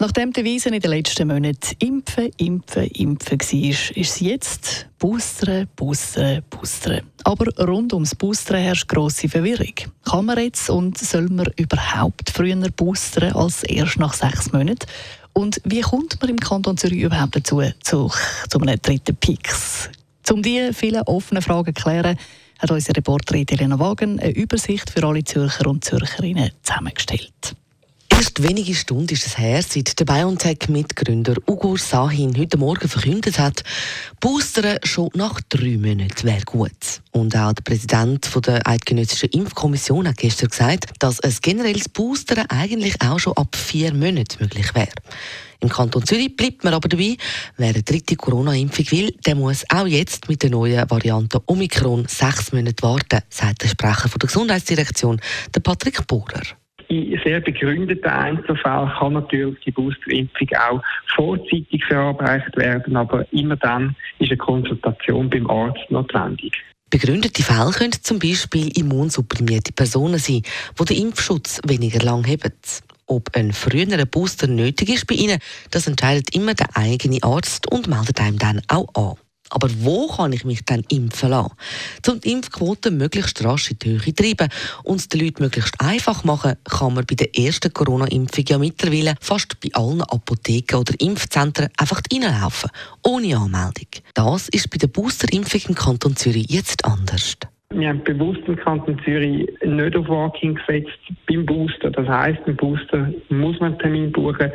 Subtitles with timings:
[0.00, 5.66] Nachdem die Wiese in den letzten Monaten Impfen, Impfen, Impfen war, ist es jetzt Boostern,
[5.74, 7.00] Boostern, Boostern.
[7.24, 9.74] Aber rund ums Boostern herrscht grosse Verwirrung.
[10.04, 14.86] Kann man jetzt und soll man überhaupt früher boostern als erst nach sechs Monaten?
[15.32, 18.08] Und wie kommt man im Kanton Zürich überhaupt dazu, zu,
[18.48, 19.90] zu einem dritten Pix?
[20.30, 22.16] Um diese vielen offenen Fragen zu klären,
[22.60, 27.56] hat unsere Reporterin Elena Wagen eine Übersicht für alle Zürcher und Zürcherinnen zusammengestellt.
[28.18, 33.62] Erst wenige Stunden ist es her, seit der BioNTech-Mitgründer Ugur Sahin heute Morgen verkündet hat,
[34.18, 36.72] Boostern schon nach drei Monaten wäre gut.
[37.12, 43.00] Und auch der Präsident der Eidgenössischen Impfkommission hat gestern gesagt, dass ein generelles Boostern eigentlich
[43.02, 44.90] auch schon ab vier Monaten möglich wäre.
[45.60, 47.16] Im Kanton Zürich bleibt man aber dabei,
[47.56, 52.50] wer eine dritte Corona-Impfung will, der muss auch jetzt mit der neuen Variante Omikron sechs
[52.50, 55.20] Monate warten, sagt der Sprecher der Gesundheitsdirektion,
[55.54, 56.42] der Patrick Bohrer.
[56.88, 60.82] In sehr begründeten Einzelfällen kann natürlich die Boosterimpfung auch
[61.14, 66.54] vorzeitig verabreicht werden, aber immer dann ist eine Konsultation beim Arzt notwendig.
[66.90, 70.42] Begründete Fälle können zum Beispiel immunsupprimierte Personen sein,
[70.80, 72.54] die den Impfschutz weniger lang haben.
[73.06, 75.38] Ob ein früherer Booster nötig ist bei ihnen,
[75.70, 79.27] das entscheidet immer der eigene Arzt und meldet einem dann auch an.
[79.50, 81.52] Aber wo kann ich mich dann impfen lassen?
[82.08, 84.48] Um die Impfquote möglichst rasch in die Höhe treiben
[84.84, 89.14] und es den Leuten möglichst einfach machen, kann man bei der ersten Corona-Impfung ja mittlerweile
[89.20, 92.70] fast bei allen Apotheken oder Impfzentren einfach reinlaufen,
[93.04, 93.88] ohne Anmeldung.
[94.14, 97.36] Das ist bei der Boosterimpfung im Kanton Zürich jetzt anders.
[97.70, 101.90] Wir haben bewusst im Kanton Zürich nicht auf Walking gesetzt beim Booster.
[101.90, 104.50] Das heisst, beim Booster muss man einen Termin buchen.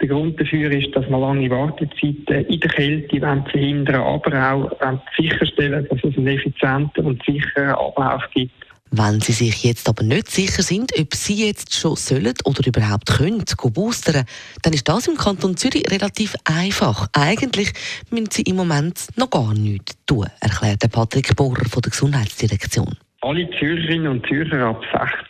[0.00, 5.86] Der Grund dafür ist, dass wir lange Wartezeiten in der Kälte verhindern aber auch sicherstellen,
[5.90, 8.52] dass es einen effizienten und sicheren Ablauf gibt.
[8.90, 13.18] Wenn Sie sich jetzt aber nicht sicher sind, ob Sie jetzt schon sollen oder überhaupt
[13.18, 13.44] können,
[13.74, 14.24] boostern,
[14.62, 17.08] dann ist das im Kanton Zürich relativ einfach.
[17.12, 17.72] Eigentlich
[18.10, 22.96] müssen Sie im Moment noch gar nichts tun, erklärt Patrick Bohrer von der Gesundheitsdirektion.
[23.20, 24.82] Alle Zürcherinnen und Zürcher ab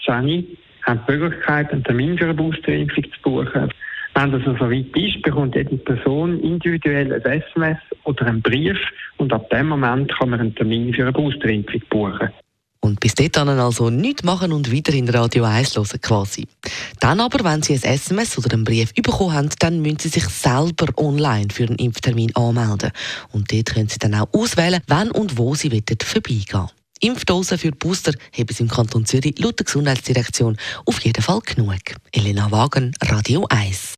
[0.06, 0.46] 16
[0.82, 3.72] haben die Möglichkeit, einen Termin für eine Boosterimpfung zu buchen.
[4.18, 8.76] Wenn das so also weit ist, bekommt jede Person individuell ein SMS oder einen Brief
[9.18, 12.28] und ab dem Moment kann man einen Termin für eine Boosterimpfung buchen.
[12.80, 16.48] Und bis dahin also nichts machen und wieder in Radio 1 hören quasi.
[16.98, 20.24] Dann aber, wenn Sie ein SMS oder einen Brief bekommen haben, dann müssen Sie sich
[20.24, 22.90] selber online für einen Impftermin anmelden.
[23.30, 26.66] Und dort können Sie dann auch auswählen, wann und wo Sie vorbeigehen
[27.00, 31.78] Impfdosen für Booster haben Sie im Kanton Zürich laut der Gesundheitsdirektion auf jeden Fall genug.
[32.10, 33.97] Elena Wagen, Radio 1.